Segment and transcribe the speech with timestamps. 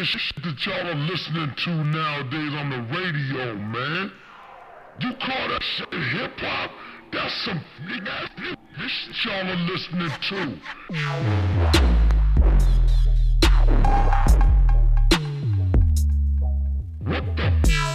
[0.00, 4.10] this shit that y'all are listening to nowadays on the radio, man.
[4.98, 6.70] You call that shit hip hop?
[7.12, 10.58] That's some nigga this shit y'all are listening to.
[17.04, 17.89] What the?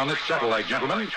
[0.03, 1.07] On this satellite, gentlemen,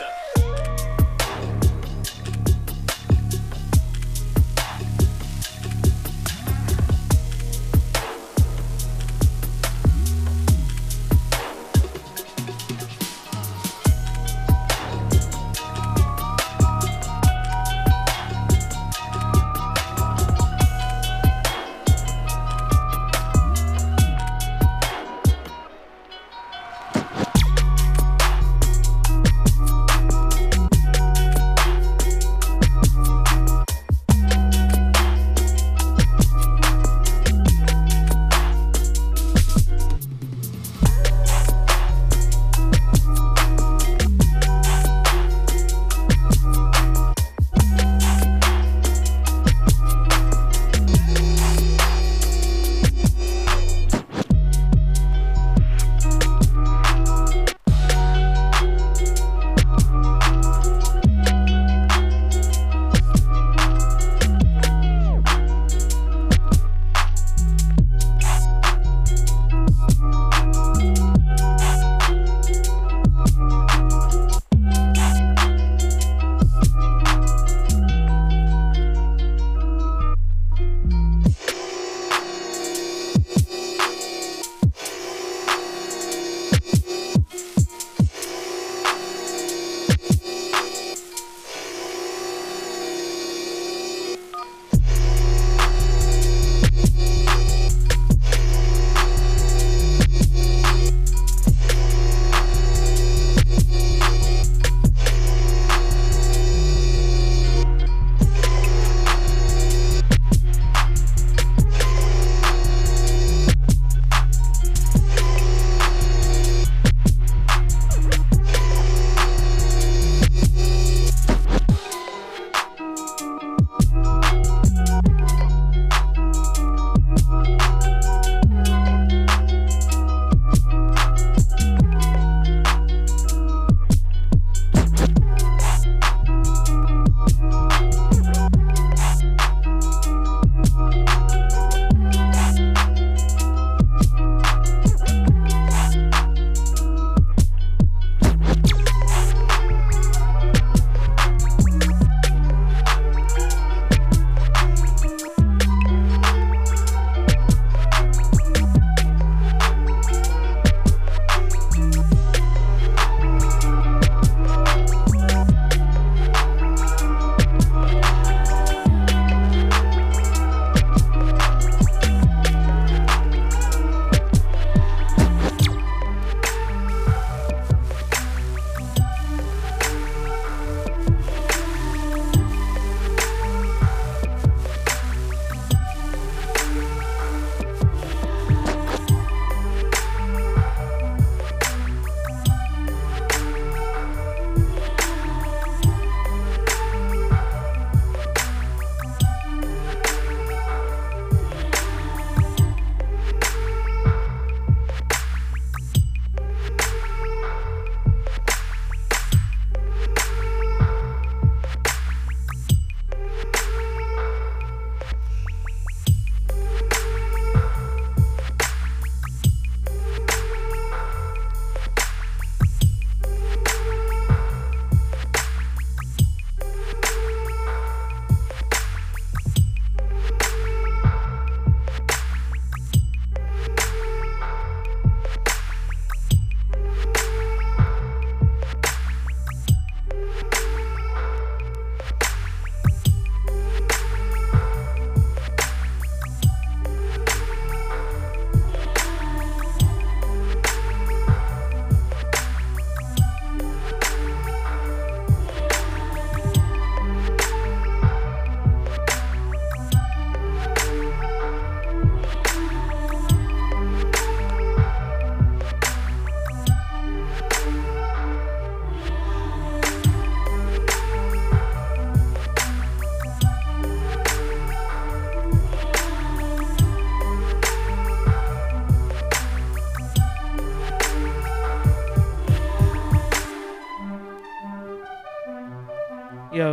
[0.00, 0.39] Gotcha.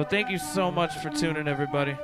[0.09, 1.97] Thank you so much for tuning, everybody.